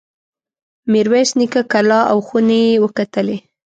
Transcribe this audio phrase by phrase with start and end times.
[0.91, 3.37] میرویس نیکه کلا او خونې وکتلې.